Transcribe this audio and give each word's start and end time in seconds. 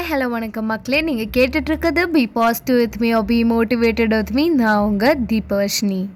Hi 0.00 0.14
hello 0.14 0.28
வணக்கம் 0.28 0.64
மக்களே. 0.64 1.00
நீங்கள் 1.00 1.42
கேட்டுட்ருக்கிறது 1.42 2.02
be 2.02 2.26
positive 2.26 2.76
with 2.76 2.96
me 2.98 3.14
be 3.26 3.44
motivated 3.44 4.16
with 4.16 4.30
me 4.30 4.48
நான் 4.48 4.78
உங்கள் 4.78 5.18
தீபவர்ஷினி. 5.20 6.06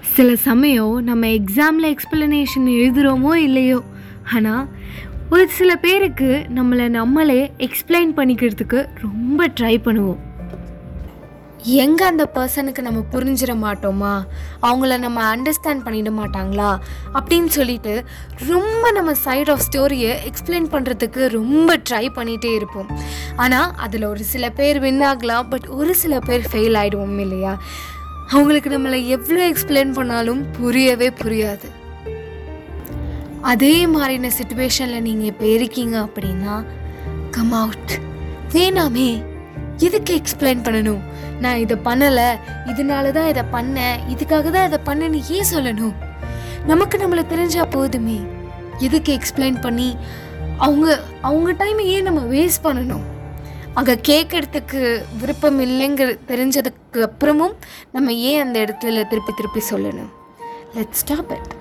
சில 0.00 0.36
சமயம் 0.36 1.04
நம்ம 1.04 1.26
எக்ஸாமில் 1.26 1.96
எக்ஸ்பிளனேஷன் 1.96 2.64
எழுதுகிறோமோ 2.64 3.34
இல்லையோ? 3.34 3.82
ஆனால் 4.34 4.68
ஒரு 5.30 5.48
சில 5.48 5.76
பேருக்கு 5.76 6.46
நம்மளை 6.54 6.88
நம்மளே 6.88 7.50
எக்ஸ்பிளைன் 7.58 8.12
பண்ணிக்கிறதுக்கு 8.16 8.88
ரொம்ப 9.00 9.48
ட்ரை 9.48 9.76
பண்ணுவோம். 9.84 10.18
எங்கே 11.64 12.04
அந்த 12.04 12.30
பர்சனுக்கு 12.34 12.80
நம்ம 12.80 13.04
புரிஞ்சிட 13.12 13.52
மாட்டோமா? 13.64 14.24
அவங்கள 14.62 14.98
நம்ம 14.98 15.36
அண்டர்ஸ்டாண்ட் 15.36 15.84
பண்ணிட 15.84 16.12
மாட்டாங்களா? 16.20 16.78
அப்படின்னு 17.14 17.46
சொல்லிட்டு 17.46 18.04
ரொம்ப 18.46 18.90
நம்ம 18.90 19.14
சைட் 19.14 19.50
ஆஃப் 19.50 19.62
ஸ்டோரியை 19.70 20.14
எக்ஸ்பிளைன் 20.30 20.68
பண்ணுறதுக்கு 20.70 21.28
ரொம்ப 21.28 21.76
ட்ரை 21.90 22.08
பண்ணிகிட்டே 22.16 22.54
இருப்போம். 22.54 22.86
ஆனால் 23.36 23.72
அதில் 23.76 24.04
ஒரு 24.04 24.24
சில 24.24 24.50
பேர் 24.50 24.80
வின் 24.80 25.02
ஆகலாம் 25.02 25.48
பட் 25.48 25.66
ஒரு 25.66 25.94
சில 25.94 26.18
பேர் 26.18 26.46
ஃபெயில் 26.52 26.78
ஆகிடுவோம் 26.78 27.18
இல்லையா? 27.18 27.58
அவங்களுக்கு 28.28 28.78
நம்மளை 28.78 29.06
எவ்வளோ 29.06 29.48
எக்ஸ்பிளைன் 29.48 29.92
பண்ணாலும் 29.92 30.50
புரியவே 30.50 31.08
புரியாது. 31.08 31.70
அதே 33.40 33.86
மாதிரின 33.86 34.30
சுச்சுவேஷனில் 34.40 35.00
நீங்கள் 35.00 35.26
இப்போ 35.26 35.46
இருக்கீங்க 35.46 36.08
அப்படின்னா 36.08 36.64
கம் 37.30 37.52
அவுட் 37.52 38.00
வேணாமே. 38.52 39.30
எதுக்கு 39.86 40.12
எக்ஸ்பிளைன் 40.20 40.64
பண்ணணும்? 40.66 41.02
நான் 41.44 41.62
இதை 41.64 41.76
பண்ணலை 41.86 42.28
இதனால 42.70 43.12
தான் 43.18 43.30
இதை 43.32 43.44
பண்ணேன் 43.54 43.96
இதுக்காக 44.14 44.50
தான் 44.56 44.68
இதை 44.70 44.80
பண்ணேன்னு 44.88 45.20
ஏன் 45.36 45.50
சொல்லணும்? 45.54 45.94
நமக்கு 46.70 46.96
நம்மளை 47.02 47.24
தெரிஞ்சா 47.32 47.64
போதுமே. 47.76 48.18
எதுக்கு 48.86 49.10
எக்ஸ்பிளைன் 49.18 49.58
பண்ணி 49.64 49.88
அவங்க 50.66 50.86
அவங்க 51.28 51.50
டைமை 51.62 51.84
ஏன் 51.94 52.06
நம்ம 52.08 52.20
வேஸ்ட் 52.34 52.64
பண்ணணும்? 52.66 53.04
அங்கே 53.78 53.94
கேட்கறதுக்கு 54.08 54.80
விருப்பம் 55.20 55.60
இல்லைங்கிற 55.66 56.10
தெரிஞ்சதுக்கு 56.30 57.00
அப்புறமும் 57.08 57.54
நம்ம 57.94 58.12
ஏன் 58.30 58.42
அந்த 58.44 58.56
இடத்துல 58.64 59.04
திருப்பி 59.12 59.32
திருப்பி 59.38 59.62
சொல்லணும்? 59.72 60.12
லெட் 60.76 60.98
ஸ்டாப் 61.02 61.32
இட் 61.36 61.52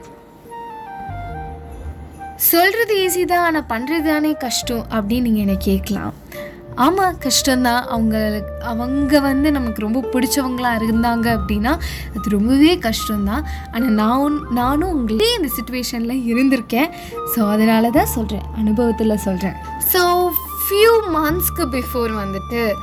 சொல்கிறது 2.50 2.94
ஈஸி 3.06 3.24
தான் 3.32 3.46
ஆனால் 3.48 3.70
பண்ணுறது 3.72 4.08
தானே 4.12 4.32
கஷ்டம் 4.44 4.86
அப்படின்னு 4.96 5.26
நீங்கள் 5.28 5.44
என்னை 5.46 5.58
கேட்கலாம்? 5.70 6.14
ஆமாம் 6.76 7.16
கஷ்டந்தான் 7.20 7.82
அவங்க 7.86 8.44
அவங்க 8.62 9.20
வந்து 9.20 9.52
நமக்கு 9.52 9.82
ரொம்ப 9.82 10.00
பிடிச்சவங்களா 10.00 10.72
இருந்தாங்க 10.80 11.40
அப்படின்னா 11.40 11.74
அது 12.18 12.30
ரொம்பவே 12.30 12.78
கஷ்டம்தான். 12.78 13.42
ஆனால் 13.72 13.90
நான் 13.90 14.52
நானும் 14.52 14.92
உங்களே 14.92 15.36
இந்த 15.36 15.50
சுச்சுவேஷனில் 15.58 16.24
இருந்திருக்கேன். 16.32 16.90
ஸோ 17.36 17.50
அதனால 17.50 17.90
தான் 17.90 18.06
சொல்கிறேன் 18.06 18.42
அனுபவத்தில் 18.58 19.18
சொல்கிறேன் 19.18 19.54
ஸோ 19.94 20.28
ஃபியூ 20.66 20.94
மந்த்ஸ்க்கு 21.14 21.66
பிஃபோர் 21.72 22.26
வந்துட்டு 22.26 22.74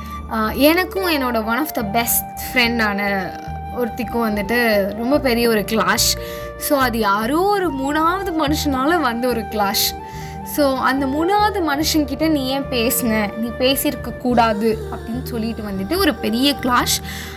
எனக்கும் 0.53 1.09
என்னோட 1.09 1.45
ஒன் 1.45 1.57
ஆஃப் 1.57 1.73
த 1.73 1.83
பெஸ்ட் 1.83 2.39
ஃப்ரெண்டான 2.53 3.31
ஒருத்திக்கும் 3.77 4.35
வந்துட்டு 4.35 4.85
ரொம்ப 4.93 5.19
பெரிய 5.19 5.49
ஒரு 5.49 5.59
கிளாஷ் 5.59 6.17
ஸோ 6.69 6.73
அது 6.73 6.99
யாரோ 6.99 7.39
ஒரு 7.39 7.73
மூணாவது 7.73 8.33
மனுஷனால 8.39 8.99
வந்து 9.01 9.27
ஒரு 9.27 9.41
கிளாஷ் 9.41 9.91
ஸோ 10.55 10.75
அந்த 10.75 11.05
மூணாவது 11.05 11.59
மனுஷங்கிட்ட 11.71 12.29
நீ 12.29 12.47
ஏன் 12.47 12.63
பேசின? 12.63 13.37
நீ 13.37 13.47
பேசியிருக்க 13.59 14.17
கூடாது 14.17 14.69
அப்படின்னு 14.91 15.23
சொல்லிட்டு 15.23 15.63
வந்துட்டு 15.63 15.95
ஒரு 15.97 16.13
பெரிய 16.15 16.55
கிளாஷ் 16.61 16.95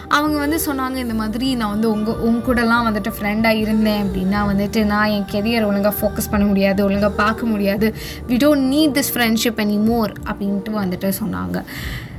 அவங்க 0.09 0.39
வந்து 0.39 0.59
சொன்னாங்க 0.67 0.97
இந்த 0.97 1.15
மாதிரி 1.15 1.55
நான் 1.55 1.69
வந்து 1.69 1.91
உங்கள் 1.91 2.15
உங்க 2.15 2.41
கூடலாம் 2.47 2.87
வந்துட்டு 2.89 3.13
ஃப்ரெண்டாக 3.19 3.61
இருந்தேன் 3.61 4.03
அப்படின்னா 4.05 4.41
வந்துட்டு 4.51 4.85
நான் 4.85 5.09
என் 5.09 5.29
கெரியர் 5.33 5.67
ஒழுங்காக 5.67 5.95
ஃபோக்கஸ் 6.01 6.31
பண்ண 6.31 6.47
முடியாது 6.47 6.85
ஒழுங்காக 6.85 7.15
பார்க்க 7.15 7.47
முடியாது. 7.47 7.95
We 8.29 8.39
don't 8.45 8.67
need 8.75 8.97
this 8.99 9.13
friendship 9.15 9.63
any 9.67 9.79
more 9.85 10.13
அப்படின்ட்டு 10.25 10.73
வந்துட்டு 10.83 11.13
சொன்னாங்க. 11.21 11.65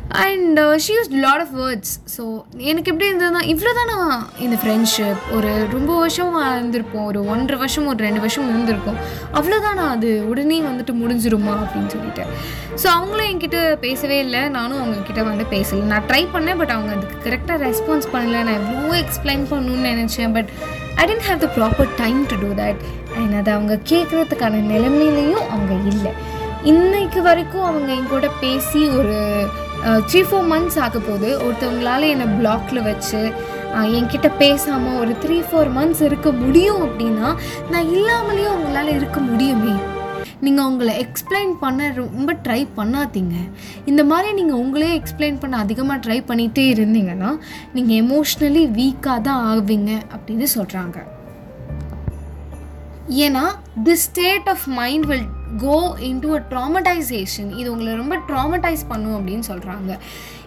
And 0.09 0.59
she 0.59 0.91
use 0.95 1.11
lot 1.11 1.39
of 1.39 1.53
words 1.59 1.93
so 2.17 2.43
எனக்கு 2.57 2.91
எப்படி 2.91 3.11
இருந்ததுன்னா 3.11 3.41
இவ்வளோ 3.53 3.71
தான் 3.73 3.91
நான் 3.93 4.27
இந்த 4.39 4.57
ஃப்ரெண்ட்ஷிப் 4.63 5.21
ஒரு 5.31 5.67
ரொம்ப 5.71 5.99
வருஷம் 5.99 6.35
இருந்திருப்போம். 6.39 7.05
ஒரு 7.05 7.25
ஒன்றரை 7.25 7.59
வருஷம் 7.59 7.87
ஒரு 7.87 7.97
ரெண்டு 7.97 8.19
வருஷம் 8.19 8.49
இருந்திருக்கும். 8.49 8.97
அவ்வளோதான் 9.33 9.73
நான் 9.73 9.93
அது? 9.97 10.27
உடனே 10.27 10.61
வந்துட்டு 10.61 10.93
முடிஞ்சிருமா 11.01 11.55
அப்படின்னு 11.63 11.87
சொல்லிட்டு. 11.87 12.25
ஸோ 12.83 12.85
அவங்களும் 12.85 13.29
என்கிட்ட 13.31 13.75
பேசவே 13.75 14.19
இல்லை. 14.19 14.49
நானும் 14.49 14.81
அவங்கக்கிட்ட 14.83 15.23
வந்து 15.23 15.43
பேசலை. 15.43 15.81
நான் 15.81 16.03
ட்ரை 16.07 16.27
பண்ணேன் 16.33 16.57
பட் 16.57 16.69
அவங்க 16.69 16.91
அதுக்கு 16.91 17.29
கரெக்டாக 17.29 17.59
ரெஸ்பான்ஸ் 17.67 18.07
பண்ணல. 18.13 18.43
நான் 18.43 18.59
எவ்வளோ 18.61 19.01
எக்ஸ்பிளைன் 19.01 19.45
பண்ணணும்னு 19.51 19.89
நினச்சேன் 19.91 20.31
but 20.31 20.51
I 20.95 21.05
didn't 21.11 21.27
have 21.29 21.37
the 21.37 21.49
proper 21.57 21.89
time 21.95 22.25
to 22.25 22.35
do 22.35 22.47
that 22.63 22.81
and 23.17 23.35
அதை 23.35 23.53
அவங்க 23.53 23.79
கேட்குறதுக்கான 23.85 24.63
நிலைமையிலையும் 24.73 25.45
அவங்க 25.49 25.73
இல்லை. 25.73 26.13
இன்னைக்கு 26.63 27.21
வரைக்கும் 27.21 27.63
அவங்க 27.63 27.91
என் 27.91 28.07
கூட 28.07 28.27
பேசி 28.39 28.87
ஒரு 28.87 29.47
த்ரீ 29.83 30.21
ஃபோர் 30.27 30.47
மந்த்ஸ் 30.51 30.79
ஆக 30.79 30.99
போது 30.99 31.29
ஒருத்தவங்களால 31.39 32.09
என்னை 32.09 32.25
பிளாக்ல 32.25 32.81
வச்சு 32.81 33.33
என்கிட்ட 33.73 34.37
பேசாமல் 34.37 34.99
ஒரு 34.99 35.15
த்ரீ 35.23 35.37
ஃபோர் 35.39 35.71
மந்த்ஸ் 35.77 36.01
இருக்க 36.01 36.31
முடியும் 36.31 36.81
அப்படின்னா 36.81 37.35
நான் 37.71 37.87
இல்லாமலேயும் 37.87 38.53
அவங்களால 38.53 38.95
இருக்க 38.95 39.19
முடியுமே? 39.19 39.75
நீங்கள் 40.39 40.65
உங்களை 40.65 41.05
எக்ஸ்பிளைன் 41.05 41.53
பண்ண 41.59 41.91
ரொம்ப 41.91 42.33
ட்ரை 42.33 42.67
பண்ணாதீங்க. 42.77 43.35
இந்த 43.85 44.03
மாதிரி 44.03 44.33
நீங்கள் 44.33 44.55
உங்களே 44.55 44.99
எக்ஸ்பிளைன் 44.99 45.39
பண்ண 45.39 45.57
அதிகமாக 45.57 46.09
ட்ரை 46.09 46.23
பண்ணிகிட்டே 46.27 46.65
இருந்தீங்கன்னா 46.75 47.37
நீங்கள் 47.73 47.99
எமோஷ்னலி 48.03 48.71
வீக்காக 48.71 49.21
தான் 49.21 49.43
ஆவீங்க 49.53 49.91
அப்படின்னு 50.15 50.47
சொல்கிறாங்க 50.55 50.97
ஏன்னா 53.07 53.45
the 53.83 53.95
state 53.95 54.49
of 54.49 54.65
mind 54.65 55.05
will 55.05 55.27
go 55.61 55.95
into 55.99 56.27
a 56.27 56.41
traumatization 56.49 57.49
இது 57.59 57.71
உங்களை 57.71 57.95
ரொம்ப 57.95 58.17
ட்ராமடைஸ் 58.29 58.83
பண்ணும் 58.87 59.17
அப்படின்னு 59.19 59.45
சொல்கிறாங்க 59.47 59.91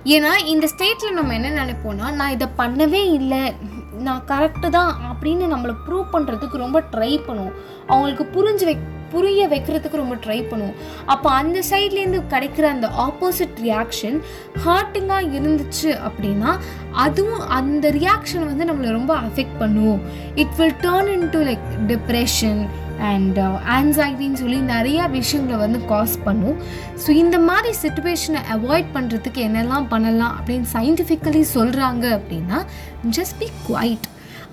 ஏன்னா 0.04 0.32
இந்த 0.46 0.66
ஸ்டேட்டில் 0.66 1.12
நம்ம 1.12 1.34
என்ன 1.34 1.64
நினைப்போம்னா 1.64 2.14
நான் 2.14 2.30
இதை 2.30 2.48
பண்ணவே 2.58 3.02
இல்லை 3.12 3.54
நான் 4.02 4.24
கரெக்டு 4.26 4.68
தான் 4.70 4.92
அப்படின்னு 5.10 5.46
நம்மளை 5.46 5.74
ப்ரூவ் 5.86 6.12
பண்ணுறதுக்கு 6.12 6.56
ரொம்ப 6.56 6.82
ட்ரை 6.92 7.20
பண்ணுவோம். 7.26 7.54
அவங்களுக்கு 7.88 8.24
புரிஞ்சு 8.24 8.64
வை 8.64 8.76
புரிய 9.10 9.48
வைக்கிறதுக்கு 9.48 9.96
ரொம்ப 9.96 10.14
ட்ரை 10.14 10.48
பண்ணுவோம். 10.50 10.74
அப்போ 11.06 11.30
அந்த 11.30 11.62
சைட்லேருந்து 11.70 12.22
கிடைக்கிற 12.28 12.62
அந்த 12.62 12.86
ஆப்போசிட் 12.86 13.56
ரியாக்ஷன் 13.62 14.20
ஹார்ட்டிங்காக 14.64 15.30
இருந்துச்சு 15.38 15.90
அப்படின்னா 16.08 16.58
அதுவும் 16.92 17.40
அந்த 17.48 17.90
ரியாக்ஷன் 17.90 18.46
வந்து 18.46 18.64
நம்மளை 18.64 18.90
ரொம்ப 18.90 19.14
அஃபெக்ட் 19.14 19.58
பண்ணுவோம் 19.58 20.00
it 20.34 20.54
will 20.56 20.76
turn 20.80 21.08
into 21.30 21.38
like 21.38 21.86
depression 21.86 22.68
and 23.12 23.38
ஆன்சைட்டின்னு 23.76 24.36
uh, 24.36 24.42
சொல்லி 24.42 24.58
நிறையா 24.74 25.04
விஷயங்களை 25.10 25.58
வந்து 25.58 25.80
காஸ் 25.84 26.16
பண்ணும். 26.24 26.58
ஸோ 27.02 27.10
இந்த 27.22 27.38
மாதிரி 27.48 27.70
சுச்சுவேஷனை 27.82 28.42
அவாய்ட் 28.56 28.90
பண்ணுறதுக்கு 28.94 29.40
என்னெல்லாம் 29.48 29.88
பண்ணலாம் 29.88 30.36
அப்படின்னு 30.38 30.68
சயின்டிஃபிக்கலி 30.72 31.44
சொல்கிறாங்க 31.54 32.04
அப்படின்னா 32.18 32.60
ஜஸ்ட் 33.10 33.38
பி 33.38 33.48
குவைட் 33.68 34.06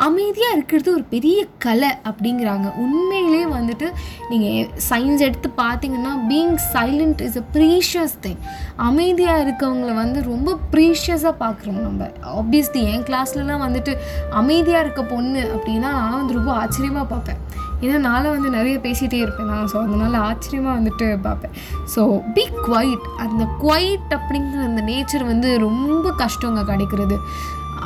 அமைதியாக 0.06 0.56
இருக்கிறது 0.56 0.90
ஒரு 0.98 1.04
பெரிய 1.14 1.40
கலை 1.66 1.90
அப்படிங்கிறாங்க. 2.10 2.68
உண்மையிலே 2.84 3.42
வந்துட்டு 3.56 3.88
நீங்கள் 4.32 4.68
சயின்ஸ் 4.90 5.24
எடுத்து 5.28 5.50
பார்த்தீங்கன்னா 5.62 6.14
being 6.32 6.58
silent 6.74 7.22
is 7.28 7.40
a 7.42 7.46
precious 7.56 8.16
thing 8.26 8.42
அமைதியாக 8.90 9.44
இருக்கவங்கள 9.46 9.94
வந்து 10.04 10.22
ரொம்ப 10.32 10.58
ப்ரீஷியஸாக 10.74 11.36
பார்க்குறோம் 11.44 11.82
நம்ம. 11.88 12.10
ஆப்வியஸ்லி 12.42 12.84
என் 12.94 13.08
கிளாஸ்லலாம் 13.10 13.66
வந்துட்டு 13.68 13.94
அமைதியாக 14.42 14.86
இருக்க 14.86 15.04
பொண்ணு 15.14 15.44
அப்படின்னா 15.56 15.92
நான் 16.00 16.20
வந்து 16.22 16.40
ரொம்ப 16.40 16.54
ஆச்சரியமாக 16.64 17.08
பார்ப்பேன். 17.16 17.42
ஏன்னா 17.86 17.98
நானும் 18.10 18.34
வந்து 18.36 18.50
நிறைய 18.58 18.76
பேசிகிட்டே 18.84 19.18
இருப்பேன். 19.24 19.50
நான் 19.54 19.70
ஸோ 19.72 19.78
அதனால் 19.86 20.14
ஆச்சரியமாக 20.28 20.76
வந்துட்டு 20.80 21.08
பார்ப்பேன். 21.26 21.56
ஸோ 21.94 22.02
பி 22.36 22.46
குவைட் 22.68 23.08
அந்த 23.24 23.44
குவைட் 23.64 24.14
அப்படிங்கிற 24.18 24.62
அந்த 24.70 24.84
நேச்சர் 24.92 25.26
வந்து 25.32 25.50
ரொம்ப 25.68 26.14
கஷ்டங்க 26.24 26.64
கிடைக்கிறது. 26.72 27.18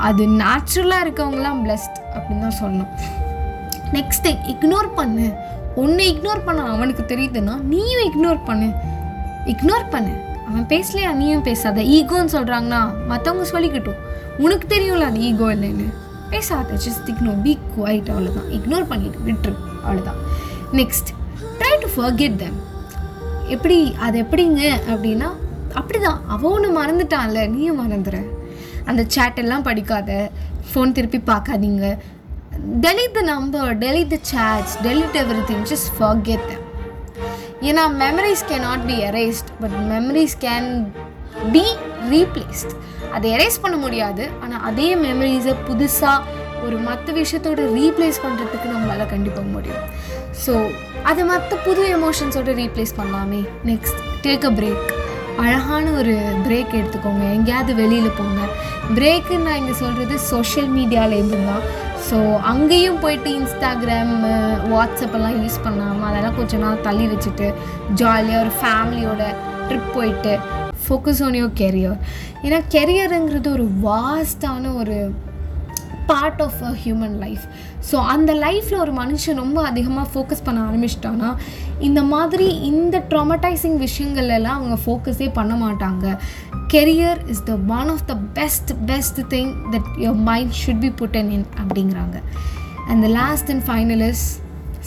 அது 0.01 0.23
நேச்சுரலாக 0.27 1.05
இருக்கவங்களாம் 1.05 1.61
பிளஸ்ட் 1.65 1.97
அப்படின்னு 2.13 2.43
தான் 2.45 2.59
சொல்லணும். 2.61 2.91
நெக்ஸ்ட் 3.91 4.27
இக்னோர் 4.53 4.89
பண்ணு. 4.95 5.33
ஒன்று 5.75 6.03
இக்னோர் 6.13 6.45
பண்ண 6.45 6.61
அவனுக்கு 6.63 7.03
தெரியுதுன்னா 7.15 7.61
நீயும் 7.61 8.05
இக்னோர் 8.09 8.39
பண்ணு. 8.45 8.69
இக்னோர் 9.45 9.89
பண்ணு. 9.89 10.13
அவன் 10.47 10.65
பேசலையா 10.65 11.11
நீயும் 11.11 11.41
பேசாத. 11.41 11.81
ஈகோன்னு 11.81 12.33
சொல்கிறாங்கன்னா 12.35 12.81
மற்றவங்க 13.09 13.45
சொல்லிக்கிட்டும். 13.53 14.01
உனக்கு 14.37 14.67
தெரியும்ல 14.75 15.01
அது 15.01 15.19
ஈகோ 15.19 15.53
இல்லைன்னு 15.53 15.87
பேசாத 16.29 16.73
ஜஸ்ட் 16.85 17.09
இக்னோர் 17.11 17.41
பி 17.41 17.57
குவைட் 17.77 18.09
அவ்வளோதான் 18.13 18.49
இக்னோர் 18.49 18.87
பண்ணிட்டு 18.87 19.19
விட்டுரு 19.27 19.55
அவ்வளோதான் 19.85 20.19
next 20.73 21.11
try 21.59 21.73
to 21.83 21.87
forget 21.95 22.35
them 22.35 22.57
எப்படி 23.47 23.95
அது 23.99 24.21
எப்படிங்க 24.21 24.61
அப்படின்னா 24.93 25.29
அப்படிதான். 25.73 26.19
அவன் 26.27 26.51
ஒன்று 26.51 26.69
மறந்துட்டான்ல 26.81 27.49
நீயும் 27.49 27.79
மறந்துடுற 27.81 28.17
அந்த 28.91 29.01
சேட்டெல்லாம் 29.15 29.65
படிக்காத 29.69 30.11
ஃபோன் 30.69 30.95
திருப்பி 30.97 31.19
பார்க்காதீங்க. 31.31 31.85
Delete 32.85 33.17
the 33.17 33.21
number 33.33 33.71
delete 33.83 34.13
the 34.15 34.19
chats 34.31 34.75
delete 34.87 35.17
every 35.23 35.43
thing 35.51 35.67
just 35.71 35.91
forget 35.97 36.49
ஏன்னா 37.69 37.83
memories 38.03 38.43
can 38.49 38.57
not 38.65 38.83
be 38.89 38.97
erased 39.09 39.49
but 39.61 39.77
memories 39.93 40.35
can 40.45 40.69
be 41.53 41.63
replaced 42.13 42.73
அதை 43.15 43.27
எரேஸ் 43.35 43.61
பண்ண 43.63 43.75
முடியாது 43.85 44.23
ஆனால் 44.43 44.65
அதே 44.69 44.89
மெமரிஸை 45.05 45.55
புதுசாக 45.69 46.45
ஒரு 46.65 46.77
மற்ற 46.87 47.13
விஷயத்தோட 47.21 47.63
ரீப்ளேஸ் 47.79 48.19
பண்ணுறதுக்கு 48.25 48.67
நம்மளால் 48.75 49.11
கண்டிப்பாக 49.13 49.47
முடியும். 49.55 49.83
ஸோ 50.43 50.53
அதை 51.09 51.23
மற்ற 51.31 51.57
புது 51.67 51.83
எமோஷன்ஸோட 51.97 52.53
ரீப்ளேஸ் 52.61 52.93
பண்ணலாமே. 52.99 53.41
நெக்ஸ்ட் 53.71 53.99
டேக் 54.25 54.47
அ 54.49 54.53
பிரேக் 54.59 54.87
அழகான 55.43 55.85
ஒரு 55.99 56.13
பிரேக் 56.45 56.77
எடுத்துக்கோங்க. 56.79 57.23
எங்கேயாவது 57.37 57.73
வெளியில் 57.81 58.17
போங்க. 58.19 58.41
பிரேக்குன்னு 58.95 59.45
நான் 59.47 59.59
இங்கே 59.61 59.75
சொல்கிறது 59.81 60.15
சோஷியல் 60.31 60.69
மீடியாவிலேருந்து 60.77 61.39
தான் 61.49 61.65
ஸோ 62.07 62.17
அங்கேயும் 62.51 62.99
போயிட்டு 62.99 63.29
இன்ஸ்டாகிராம் 63.39 64.13
வாட்ஸ்அப்பெல்லாம் 64.73 65.37
யூஸ் 65.43 65.57
பண்ணாமல் 65.63 66.07
அதெல்லாம் 66.09 66.37
கொஞ்ச 66.37 66.57
நாள் 66.57 66.83
தள்ளி 66.87 67.05
வச்சுட்டு 67.13 67.47
ஜாலியாக 68.01 68.43
ஒரு 68.43 68.51
ஃபேமிலியோட 68.59 69.23
ட்ரிப் 69.67 69.89
போயிட்டு 69.95 70.33
ஃபோக்கஸ் 70.85 71.21
ஆன் 71.25 71.37
யோர் 71.39 71.53
கெரியர் 71.61 71.97
ஏன்னா 72.43 72.59
கெரியருங்கிறது 72.75 73.49
ஒரு 73.51 73.65
வாஸ்டான 73.87 74.73
ஒரு 74.73 74.97
part 76.11 76.41
of 76.45 76.59
a 76.69 76.71
human 76.83 77.15
life 77.23 77.43
so 77.89 77.97
அந்த 78.13 78.31
லைஃப்பில் 78.45 78.81
ஒரு 78.85 78.93
மனுஷன் 78.93 79.41
ரொம்ப 79.43 79.59
அதிகமாக 79.69 80.07
ஃபோக்கஸ் 80.13 80.43
பண்ண 80.43 80.59
ஆரம்பிச்சிட்டான்னா 80.69 81.29
இந்த 81.87 82.01
மாதிரி 82.13 82.47
இந்த 82.71 82.97
ட்ராமடைசிங் 83.09 83.77
விஷயங்கள் 83.85 84.29
எல்லாம் 84.37 84.57
அவங்க 84.59 84.77
ஃபோக்கஸே 84.85 85.27
பண்ண 85.33 85.53
மாட்டாங்க. 85.65 86.05
Career 86.73 87.19
is 87.33 87.43
the 87.49 87.55
one 87.79 87.89
of 87.95 88.05
the 88.05 88.15
best 88.39 88.71
best 88.85 89.19
thing 89.33 89.51
that 89.73 89.89
your 90.03 90.21
mind 90.29 90.55
should 90.61 90.83
be 90.85 90.91
put in 91.01 91.29
இன் 91.37 91.45
அப்படிங்கிறாங்க. 91.61 92.17
And 92.89 93.01
the 93.05 93.09
last 93.21 93.51
and 93.53 93.65
final 93.69 94.03
is 94.11 94.25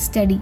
study 0.07 0.39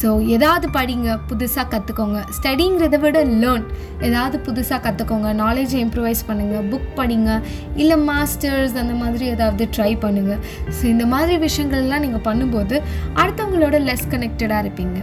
so 0.00 0.08
ஏதாவது 0.34 0.66
படிங்க 0.76 1.16
புதுசாக 1.30 1.66
கற்றுக்கோங்க 1.72 2.18
ஸ்டடிங்கிறத 2.36 2.98
விட 2.98 3.18
லேர்ன் 3.42 3.66
ஏதாவது 4.00 4.36
புதுசாக 4.46 4.80
கற்றுக்கோங்க 4.86 5.30
நாலேஜை 5.42 5.78
இம்ப்ரூவைஸ் 5.86 6.22
பண்ணுங்கள் 6.28 6.68
புக் 6.72 6.88
படிங்க 6.98 7.30
இல்லை 7.76 7.98
மாஸ்டர்ஸ் 8.10 8.76
அந்த 8.82 8.94
மாதிரி 9.02 9.26
ஏதாவது 9.26 9.66
ட்ரை 9.76 9.92
பண்ணுங்கள் 10.04 10.40
ஸோ 10.78 10.84
இந்த 10.84 11.06
மாதிரி 11.06 11.36
விஷயங்கள்லாம் 11.46 12.04
நீங்கள் 12.06 12.26
பண்ணும்போது 12.28 12.78
அடுத்தவங்களோட 13.22 13.78
லெஸ் 13.88 14.10
கனெக்டடாக 14.14 14.62
இருப்பீங்க. 14.64 15.00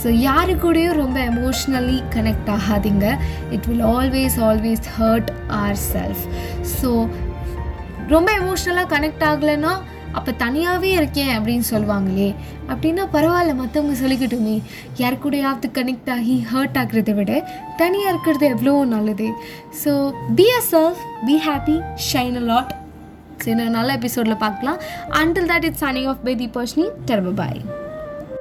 ஸோ 0.00 0.10
யாரு 0.28 0.52
கூடயும் 0.62 0.98
ரொம்ப 1.02 1.18
எமோஷ்னலி 1.32 1.98
கனெக்ட் 2.14 2.48
ஆகாதீங்க. 2.56 3.06
It 3.54 3.66
will 3.70 3.84
always 3.96 4.36
always 4.48 4.86
hurt 4.98 5.30
our 5.60 5.78
self 5.92 6.24
so 6.78 6.90
ரொம்ப 8.14 8.28
எமோஷ்னலாக 8.40 8.88
கனெக்ட் 8.94 9.24
ஆகலைன்னா 9.30 9.72
அப்போ 10.18 10.30
தனியாகவே 10.42 10.90
இருக்கேன் 10.98 11.32
அப்படின்னு 11.38 11.66
சொல்லுவாங்களே. 11.70 12.28
அப்படின்னா 12.72 13.04
பரவாயில்ல 13.14 13.54
மற்றவங்க 13.60 13.94
சொல்லிக்கிட்டுமே. 14.02 14.56
யார் 15.02 15.20
கூடயாவது 15.24 15.70
கனெக்ட் 15.78 16.10
ஆகி 16.16 16.36
ஹர்ட் 16.52 16.78
ஆகிறத 16.82 17.14
விட 17.20 17.32
தனியாக 17.82 18.12
இருக்கிறது 18.12 18.46
எவ்வளோ 18.56 18.74
நல்லது. 18.94 19.28
So 19.82 19.94
be 20.40 20.48
a 20.58 20.62
self 20.72 21.02
be 21.28 21.36
happy 21.48 21.76
shine 22.10 22.38
a 22.42 22.44
lot 22.52 22.72
so 23.44 23.48
இன்னொரு 23.52 23.72
நல்ல 23.78 23.92
எபிசோடில் 24.00 24.42
பார்க்கலாம். 24.46 24.80
Until 25.20 25.48
that 25.52 25.64
it's 25.68 25.84
signing 25.84 26.10
off 26.14 26.20
by 26.28 26.34
the 26.42 26.50
பர்ஷனி 26.58 26.88
டெர்ப 27.10 27.32
பாய் 27.42 27.62